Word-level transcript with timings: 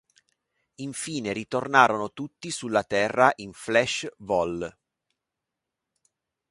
Infine, 0.77 1.31
ritornarono 1.31 2.11
tutti 2.11 2.49
sulla 2.49 2.83
Terra 2.83 3.31
in 3.35 3.53
"Flash" 3.53 4.09
vol. 4.17 4.67